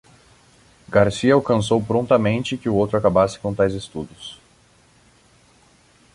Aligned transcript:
Garcia 0.89 1.35
alcançou 1.35 1.79
prontamente 1.79 2.57
que 2.57 2.67
o 2.67 2.73
outro 2.73 2.97
acabasse 2.97 3.37
com 3.37 3.53
tais 3.53 3.75
estudos. 3.75 4.39